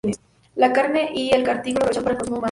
[0.55, 2.39] La carne y el cartílago son aprovechados para el consumo humano